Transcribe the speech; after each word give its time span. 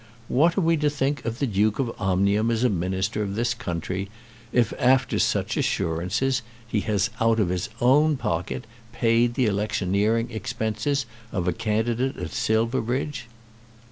What 0.29 0.57
are 0.57 0.61
we 0.61 0.77
to 0.77 0.89
think 0.89 1.23
of 1.25 1.37
the 1.37 1.45
Duke 1.45 1.77
of 1.77 1.93
Omnium 2.01 2.49
as 2.49 2.63
a 2.63 2.69
Minister 2.71 3.21
of 3.21 3.35
this 3.35 3.53
country, 3.53 4.09
if, 4.51 4.73
after 4.79 5.19
such 5.19 5.55
assurances, 5.57 6.41
he 6.67 6.79
has 6.79 7.11
out 7.19 7.39
of 7.39 7.49
his 7.49 7.69
own 7.79 8.17
pocket 8.17 8.65
paid 8.93 9.35
the 9.35 9.45
electioneering 9.45 10.31
expenses 10.31 11.05
of 11.31 11.47
a 11.47 11.53
candidate 11.53 12.17
at 12.17 12.31
Silverbridge?" 12.31 13.27